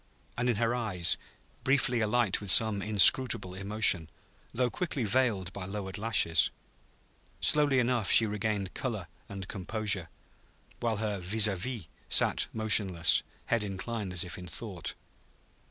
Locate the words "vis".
11.19-11.45, 11.55-11.85